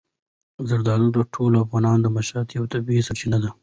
زردالو 0.69 1.07
د 1.13 1.17
ټولو 1.33 1.55
افغانانو 1.65 2.03
د 2.03 2.07
معیشت 2.15 2.47
یوه 2.57 2.67
طبیعي 2.73 3.01
سرچینه 3.07 3.37
ده. 3.43 3.49